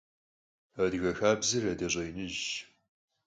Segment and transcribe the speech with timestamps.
[0.83, 2.45] Адыгэ хабзэр адэ щӀэиныжьщ.